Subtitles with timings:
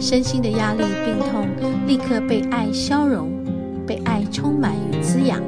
[0.00, 1.48] 身心的压力、病痛
[1.86, 3.30] 立刻被爱消融，
[3.86, 5.42] 被爱充满与滋养。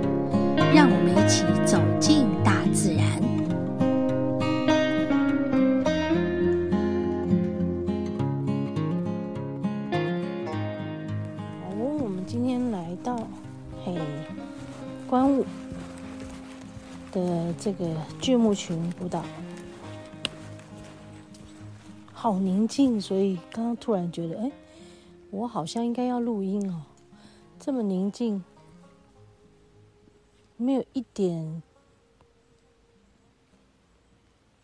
[0.74, 3.04] 让我们一起走进大自然。
[11.62, 13.16] 哦，我们今天来到
[13.84, 13.94] 嘿
[15.08, 15.44] 观雾
[17.12, 17.86] 的这个
[18.20, 19.24] 巨木群舞蹈。
[22.22, 24.52] 好宁静，所以刚刚突然觉得，哎，
[25.30, 26.82] 我好像应该要录音哦。
[27.58, 28.44] 这么宁静，
[30.58, 31.62] 没有一点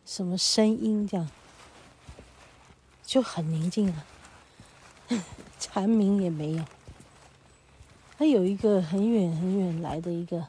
[0.04, 1.30] 什么声音，这样
[3.02, 4.04] 就很宁静啊，
[5.58, 6.64] 蝉鸣也没有。
[8.18, 10.46] 它有一个很远很远来的一个。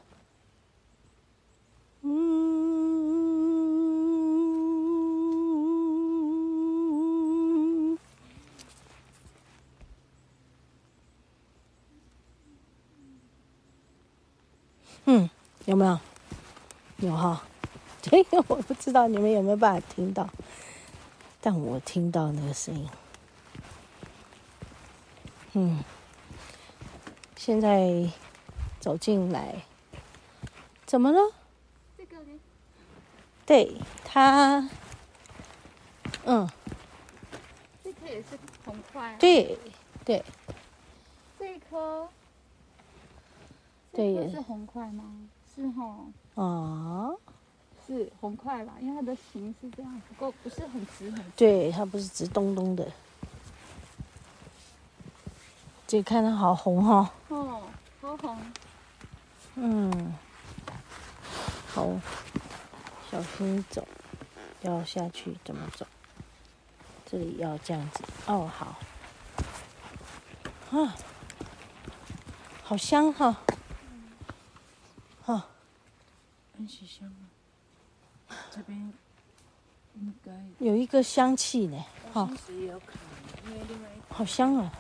[15.68, 16.00] 有没有？
[17.00, 17.44] 有哈，
[18.02, 20.30] 这个我不知道你们有没有办法听到，
[21.42, 22.88] 但我听到那个声音。
[25.52, 25.84] 嗯，
[27.36, 28.10] 现在
[28.80, 29.56] 走进来，
[30.86, 31.20] 怎么了？
[31.98, 32.40] 这个呢？
[33.45, 34.70] 对，他，
[36.23, 36.50] 嗯，
[37.84, 39.18] 这颗也是红块。
[39.20, 39.60] 对，
[40.06, 40.23] 对，
[41.38, 42.08] 这一颗。
[43.92, 45.04] 对，是红块吗？
[45.58, 46.06] 是哈。
[46.36, 47.12] 啊，
[47.88, 48.73] 是红块吧？
[48.80, 51.32] 因为它的形是这样，不过不是很直很直。
[51.36, 52.88] 对，它不是直咚咚的。
[55.88, 57.12] 这看它好红哈。
[57.30, 57.64] 哦，
[58.00, 58.38] 好红。
[59.56, 60.14] 嗯，
[61.74, 61.88] 好，
[63.10, 63.88] 小心走，
[64.62, 65.88] 要下去怎么走？
[67.06, 68.04] 这里要这样子。
[68.28, 68.78] 哦，好。
[70.78, 70.94] 啊，
[72.64, 73.28] 好香哈。
[73.28, 73.36] 哦，
[76.67, 77.08] 很香
[78.28, 78.36] 啊！
[78.52, 78.78] 这边
[79.95, 81.82] 应该有一个香气呢。
[82.11, 82.30] 好，
[84.10, 84.72] 好香啊！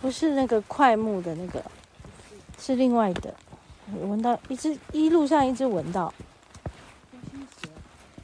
[0.00, 1.64] 不是那个快木的那个，
[2.58, 3.32] 是另外的。
[3.94, 6.12] 我闻到一直一路上一直闻到。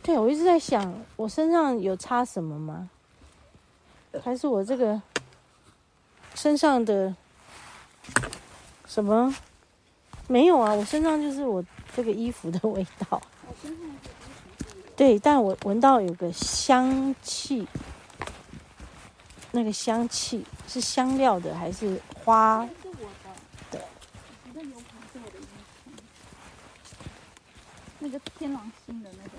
[0.02, 2.90] 对，我一直在想，我身上有擦什么吗？
[4.24, 5.00] 还是我这个
[6.34, 7.14] 身上的
[8.86, 9.32] 什么？
[10.28, 11.64] 没有啊，我身上就是我
[11.96, 13.20] 这个衣服的味道。
[14.94, 17.66] 对，但我闻到有个香气，
[19.52, 22.68] 那个香气是香料的还是花
[23.70, 23.80] 的？
[28.00, 29.30] 那个天狼星的那个，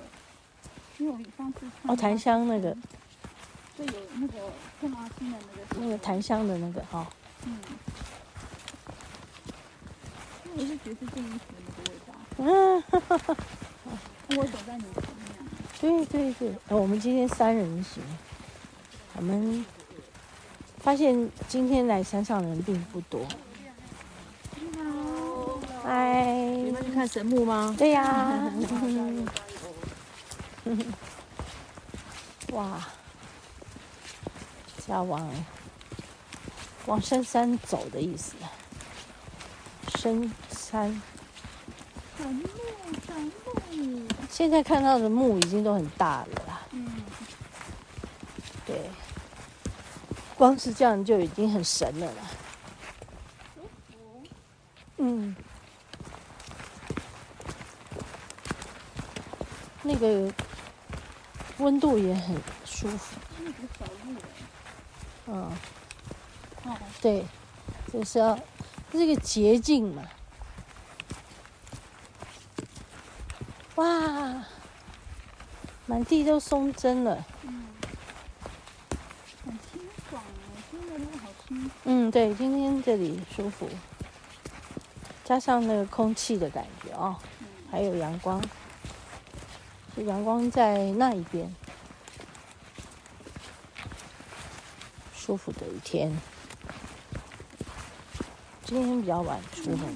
[0.97, 2.75] 因为我上次哦，檀香那个，
[3.77, 4.33] 对，有那个
[4.79, 7.05] 天狼星的那个，那个檀香的那个哈。
[7.45, 7.59] 嗯。
[10.59, 12.13] 我是觉得这衣服的那个味道。
[12.37, 13.37] 嗯，哈哈哈。
[14.31, 14.83] 我走在你
[15.79, 16.05] 前面。
[16.05, 18.03] 对对对，我们今天三人行，
[19.15, 19.65] 我们
[20.79, 23.25] 发现今天来山上的人并不多。
[24.59, 25.61] 你好。
[25.81, 26.25] 嗨。
[26.25, 27.73] 你们去看神木吗？
[27.77, 28.51] 对呀、啊。
[32.51, 32.85] 哇，
[34.85, 35.31] 是要往
[36.85, 38.35] 往深山走的意思。
[39.99, 41.01] 深山。
[44.29, 46.61] 现在看到的木已经都很大了啦。
[46.71, 47.03] 嗯。
[48.65, 48.89] 对，
[50.37, 52.23] 光是这样就已经很神了啦。
[54.99, 55.35] 嗯。
[59.83, 60.33] 那个
[61.57, 63.17] 温度也很舒服。
[65.27, 65.35] 嗯。
[65.35, 65.51] 哦。
[67.01, 67.25] 对，
[67.91, 68.39] 就是要。
[68.91, 70.03] 这是个捷径嘛？
[73.75, 74.43] 哇，
[75.85, 77.25] 满地都松针了。
[77.43, 77.67] 嗯，
[79.45, 80.25] 很清爽哦，
[80.71, 81.29] 今天那个好。
[81.85, 83.69] 嗯，对，今天这里舒服，
[85.23, 87.15] 加上那个空气的感觉哦，
[87.71, 88.41] 还有阳光，
[89.95, 91.55] 是阳光在那一边。
[95.15, 96.11] 舒服的一天。
[98.69, 99.95] 今天比较晚出门，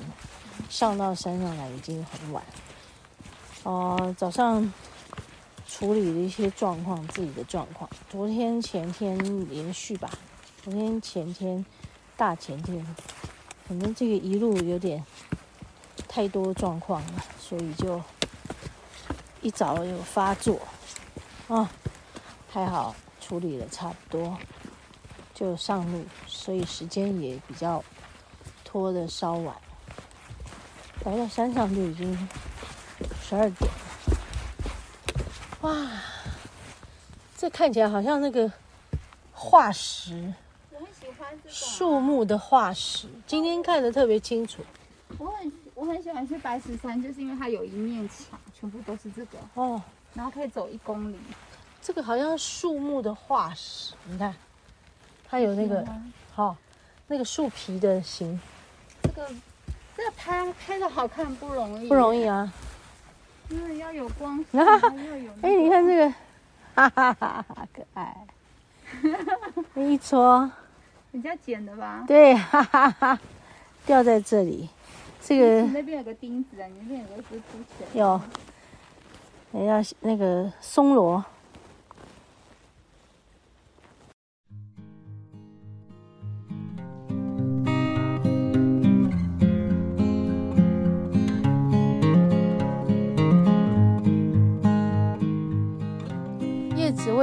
[0.67, 2.43] 上到山上来已经很晚。
[3.61, 4.73] 哦、早上
[5.67, 7.87] 处理了一些状况，自己的状况。
[8.09, 9.15] 昨天、前天
[9.47, 10.09] 连续吧，
[10.63, 11.63] 昨天、前天、
[12.17, 12.83] 大前天，
[13.67, 15.05] 可能这个一路有点
[16.07, 18.01] 太多状况了，所以就
[19.43, 20.59] 一早有发作。
[21.47, 21.69] 啊，
[22.49, 24.35] 还好处理了差不多，
[25.31, 27.83] 就上路，所以时间也比较
[28.73, 29.55] 拖的烧完。
[31.05, 32.27] 来到山上就已经
[33.21, 33.77] 十二点了。
[35.61, 35.87] 哇，
[37.37, 38.51] 这看起来好像那个
[39.31, 40.33] 化石，
[40.71, 43.07] 我很喜欢这个树木的化石。
[43.27, 44.63] 今天看的特别清楚。
[45.19, 49.79] 我很我很喜欢去白石山，就是因为它有一面墙，全部都是这个哦。
[50.15, 51.17] 然后可以走一公里，
[51.79, 54.33] 这个好像树木的化石，你看，
[55.29, 55.85] 它有那个，
[56.33, 56.57] 好、哦，
[57.05, 58.41] 那个树皮的形。
[59.03, 59.27] 这个，
[59.95, 62.51] 这个拍拍的好看不容易，不容易啊，
[63.49, 65.31] 因为要有光，啊、 要有。
[65.41, 66.09] 哎，你看这个，
[66.75, 68.25] 哈哈哈哈，可爱，
[69.81, 70.49] 一撮，
[71.11, 72.03] 人家捡的吧？
[72.07, 73.19] 对，哈哈哈，
[73.85, 74.69] 掉在这里，
[75.21, 77.87] 这个那边有个钉子啊，你那边有个是凸起来。
[77.93, 78.19] 有。
[79.51, 81.23] 人家那个松萝，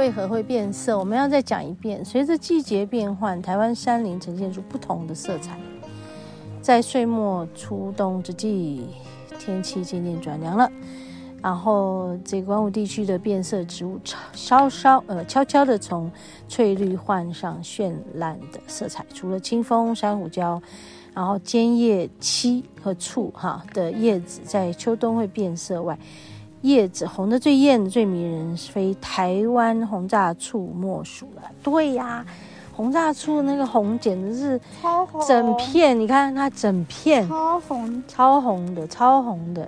[0.01, 0.97] 为何会变色？
[0.97, 2.03] 我们要再讲一遍。
[2.03, 5.55] 随着季节变换，台湾山林呈现出不同的色彩。
[6.59, 8.87] 在岁末初冬之际，
[9.37, 10.67] 天气渐渐转凉了。
[11.39, 13.99] 然后，这个观雾地区的变色植物
[14.33, 16.11] 稍稍呃悄悄地从
[16.47, 19.05] 翠绿换上绚烂的色彩。
[19.13, 20.59] 除了清风、珊瑚礁，
[21.13, 25.95] 然后尖叶漆和醋哈的叶子在秋冬会变色外，
[26.61, 31.41] 叶子红的最艳、最迷人，非台湾红炸醋莫属了。
[31.63, 32.25] 对呀，
[32.73, 39.67] 红炸醋那个红简直是超红，整片，你看它整片超红，超红的，超红的。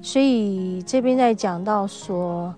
[0.00, 2.54] 所以这边在讲到说，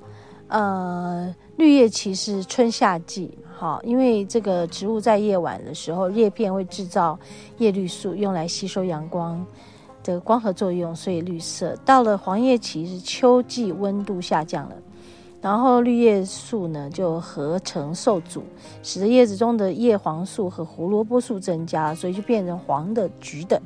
[0.49, 7.19] 呃，绿叶期是春夏季，好，因为这个植物在夜晚的时候，叶片会制造
[7.57, 9.43] 叶绿素，用来吸收阳光
[10.15, 11.77] 的光合作用，所以绿色。
[11.85, 14.75] 到了黄叶期是秋季，温度下降了，
[15.43, 18.43] 然后绿叶素呢就合成受阻，
[18.83, 23.61] 使得叶子中的叶黄素和胡萝卜素增加，所以就变成黄的、橘的。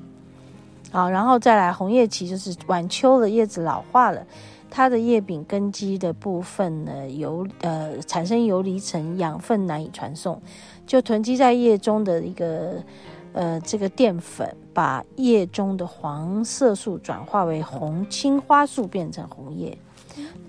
[0.91, 4.23] 好，然后再来红叶期，就是晚秋了，叶子老化了，
[4.69, 10.39] 它的叶柄根基的部分呢，游呃产生游离层，养分难以传送，
[10.87, 12.75] 就囤积在叶中的一个
[13.33, 19.77] 呃这个淀粉，把叶中的黄色素转化为红青花素，变成红叶。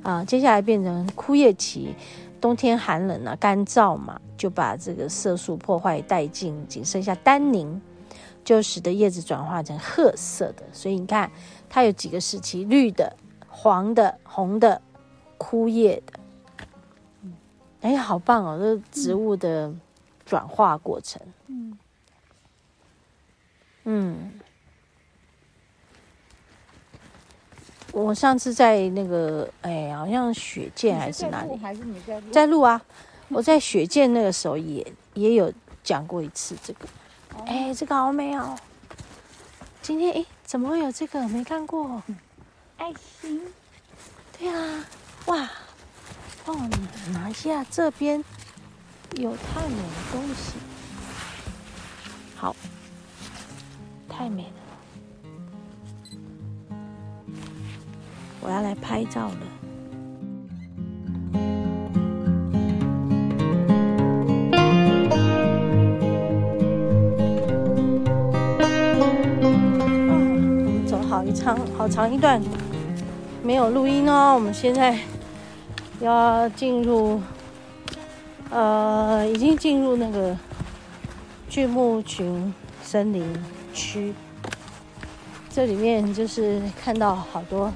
[0.02, 1.96] 啊，接下来变成枯叶期，
[2.42, 7.82] 冬天寒冷啊，干燥嘛，就把这个色素破坏殆尽，仅剩下单宁。
[8.44, 11.32] 就使得叶子转化成褐色的，所以你看，
[11.70, 13.16] 它有几个时期：绿的、
[13.48, 14.82] 黄的、红的、
[15.38, 16.20] 枯叶的。
[17.80, 18.60] 哎，好棒哦！
[18.60, 19.74] 这植物的
[20.26, 21.22] 转化过程。
[21.48, 21.78] 嗯嗯。
[27.92, 31.56] 我上次在那个，哎，好像雪见还是哪里？
[31.58, 32.32] 还是你在录？
[32.32, 32.82] 在录啊！
[33.30, 36.88] 我在雪见那个时候也也有讲过一次这个。
[37.46, 38.58] 哎，这个好美哦！
[39.82, 41.28] 今天哎，怎么会有这个？
[41.28, 42.02] 没看过。
[42.78, 43.42] 爱心。
[44.40, 44.86] 对啊，
[45.28, 45.50] 哇！
[46.46, 46.70] 帮我
[47.14, 48.24] 拿一下，这边
[49.16, 50.54] 有太美的东西。
[52.36, 52.56] 好，
[54.16, 54.50] 太美了，
[58.42, 59.38] 我要来拍照了。
[68.96, 72.40] 我们走好一长好长一段
[73.44, 74.96] 没有录音哦，我们现在
[76.00, 77.20] 要进入，
[78.52, 80.38] 呃，已经进入那个
[81.50, 82.54] 巨木群
[82.84, 83.26] 森林。
[83.74, 84.14] 区。
[85.50, 87.72] 这里面就是看到好多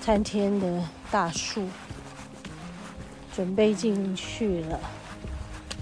[0.00, 1.68] 参天的大树，
[3.34, 4.80] 准备进去了，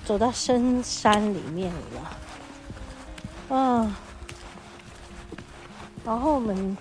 [0.05, 1.73] 走到深山里面
[3.49, 3.97] 了，啊。
[6.05, 6.77] 然后我们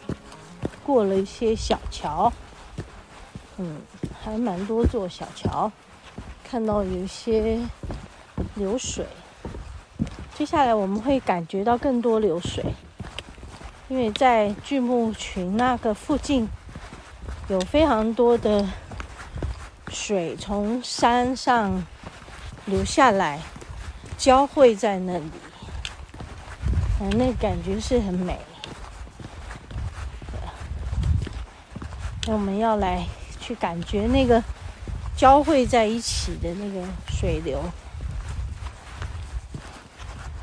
[0.84, 2.34] 过了一些小桥，
[3.58, 3.82] 嗯，
[4.24, 5.72] 还蛮多座小桥，
[6.44, 7.60] 看到有一些
[8.56, 9.06] 流水。
[10.41, 12.65] 接下来我们会感觉到更多流水，
[13.89, 16.50] 因为在巨木群那个附近
[17.48, 18.67] 有非常多的
[19.89, 21.86] 水从山上
[22.65, 23.39] 流下来，
[24.17, 25.29] 交汇在那里，
[27.01, 28.39] 嗯，那感觉是很美。
[32.25, 33.05] 那我们要来
[33.39, 34.43] 去感觉那个
[35.15, 37.62] 交汇在一起的那个水流。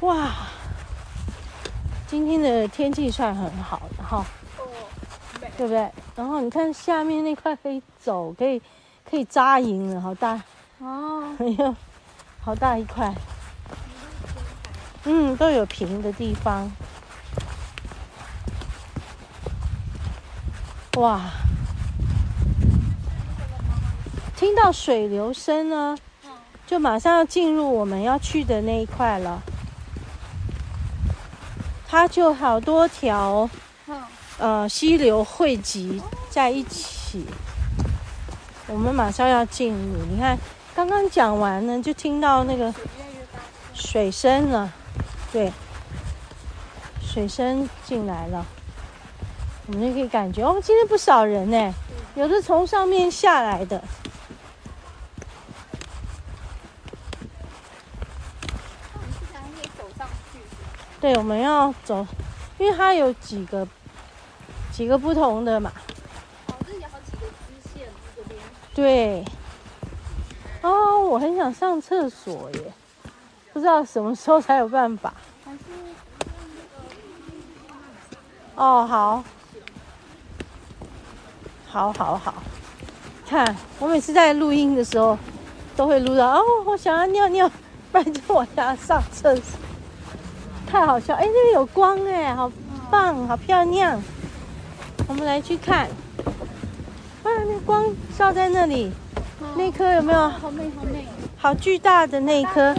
[0.00, 0.30] 哇，
[2.06, 4.24] 今天的天气算很好的哈，
[5.56, 5.90] 对不对？
[6.14, 8.62] 然后你看下面那块可以走，可以
[9.08, 10.40] 可以扎营了，好大
[10.78, 11.34] 哦！
[11.40, 11.74] 哎呦，
[12.40, 13.12] 好大一块，
[15.02, 16.70] 嗯，都有平的地方。
[20.96, 21.22] 哇，
[24.36, 25.98] 听到水流声呢，
[26.68, 29.42] 就马上要进入我们要去的那一块了。
[31.90, 33.48] 它就好多条，
[34.36, 37.24] 呃，溪流汇集在一起。
[38.66, 40.38] 我们马上要进入，你看，
[40.74, 42.72] 刚刚讲完呢，就听到那个
[43.72, 44.70] 水声了，
[45.32, 45.50] 对，
[47.00, 48.44] 水声进来了，
[49.68, 51.74] 我们就可以感觉哦，今天不少人呢，
[52.14, 53.82] 有的从上面下来的。
[61.08, 62.06] 对，我们要走，
[62.58, 63.66] 因为它有几个
[64.70, 65.72] 几个不同的嘛。
[66.48, 68.38] 哦，这里有好几个支线这边。
[68.74, 69.24] 对。
[70.60, 72.72] 哦，我很想上厕所耶，
[73.54, 75.14] 不知道什么时候才有办法。
[78.54, 79.24] 哦，好。
[81.68, 82.34] 好好好。
[83.26, 85.16] 看，我每次在录音的时候，
[85.74, 87.50] 都会录到哦，我想要尿尿，
[87.90, 89.58] 不然就我想要上厕所。
[90.68, 91.14] 太好笑！
[91.14, 92.52] 哎，这边有光哎，好
[92.90, 94.00] 棒，好漂亮。
[95.08, 95.88] 我们来去看，
[97.22, 97.86] 啊，那光
[98.18, 98.92] 照在那里，
[99.56, 100.28] 那颗有没有？
[100.28, 101.06] 好美，好美，
[101.38, 102.74] 好巨大的那一颗。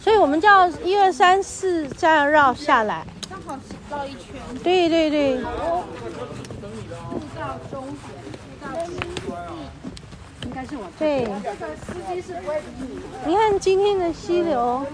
[0.00, 3.06] 所以我们叫一二三四这样绕下来。
[3.28, 3.58] 刚好
[3.90, 4.20] 绕一圈。
[4.64, 5.44] 对对对。
[5.44, 5.84] 哦。
[7.10, 7.96] 步道中间。
[10.98, 11.26] 对。
[13.24, 14.84] 你看今天的溪流，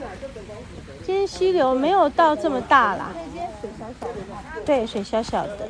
[1.04, 3.10] 今天溪流没有到这么大啦。
[4.64, 5.68] 对，水小小的。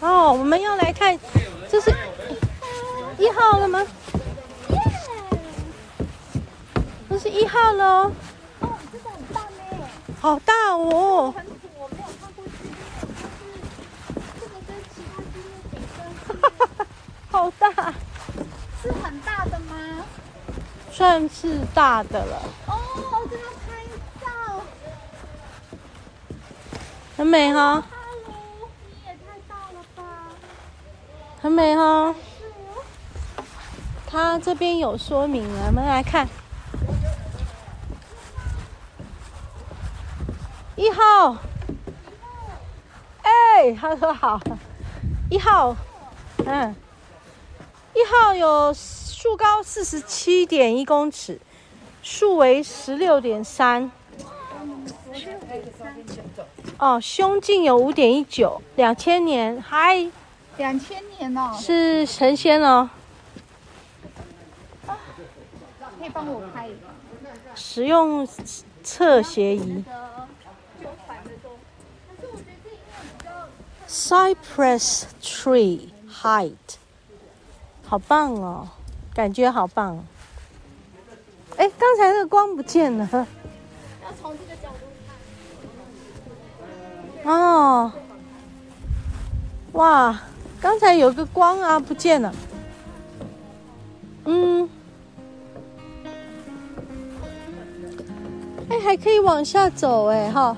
[0.00, 1.18] 哦，我们要来看，
[1.70, 1.90] 这是
[3.18, 3.86] 一号了吗？
[7.08, 8.12] 这是一号喽。
[8.60, 9.88] 哦，这个很大呢。
[10.20, 11.34] 好大哦。
[17.36, 17.68] 好大，
[18.82, 19.74] 是很大的吗？
[20.90, 22.42] 算是大的了。
[22.66, 23.84] 哦，这要拍
[24.22, 24.26] 照，
[27.18, 27.74] 很美哈。
[27.74, 27.86] 哈
[28.26, 28.32] 喽，
[28.86, 30.02] 你也太大了吧？
[31.42, 32.14] 很美哈。
[34.06, 36.26] 它这边有说明了，我们来看。
[40.74, 41.36] 一号。
[43.20, 44.40] 哎，他说好。
[45.28, 45.76] 一号，
[46.46, 46.74] 嗯。
[48.06, 51.40] 一号有树高四十七点一公尺，
[52.04, 53.90] 树围十六点三。
[56.78, 60.08] 哦，胸径有五点一九，两千年，嗨，
[60.56, 62.88] 两千年哦，是神仙哦。
[64.86, 66.76] 可以帮我拍一个。
[67.56, 68.24] 使用
[68.84, 69.82] 侧斜仪。
[73.88, 76.52] Cypress tree height。
[77.86, 78.68] 好棒哦，
[79.14, 80.04] 感觉好棒。
[81.56, 83.08] 哎，刚才那个光不见了。
[83.12, 84.86] 要从这个角度
[87.24, 87.32] 看。
[87.32, 87.92] 哦。
[89.72, 90.20] 哇，
[90.60, 92.34] 刚才有个光啊，不见了。
[94.24, 94.68] 嗯。
[98.68, 100.56] 哎，还可以往下走哎，哈。